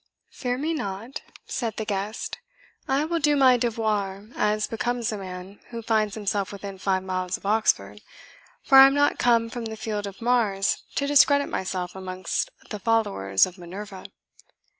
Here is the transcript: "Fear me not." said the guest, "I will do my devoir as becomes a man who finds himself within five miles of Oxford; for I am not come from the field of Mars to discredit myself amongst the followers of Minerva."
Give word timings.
"Fear 0.31 0.57
me 0.57 0.73
not." 0.73 1.21
said 1.45 1.77
the 1.77 1.85
guest, 1.85 2.39
"I 2.87 3.05
will 3.05 3.19
do 3.19 3.35
my 3.35 3.55
devoir 3.55 4.29
as 4.35 4.65
becomes 4.65 5.11
a 5.11 5.17
man 5.19 5.59
who 5.69 5.83
finds 5.83 6.15
himself 6.15 6.51
within 6.51 6.79
five 6.79 7.03
miles 7.03 7.37
of 7.37 7.45
Oxford; 7.45 8.01
for 8.63 8.79
I 8.79 8.87
am 8.87 8.95
not 8.95 9.19
come 9.19 9.47
from 9.47 9.65
the 9.65 9.77
field 9.77 10.07
of 10.07 10.19
Mars 10.19 10.85
to 10.95 11.05
discredit 11.05 11.49
myself 11.49 11.95
amongst 11.95 12.49
the 12.71 12.79
followers 12.79 13.45
of 13.45 13.59
Minerva." 13.59 14.05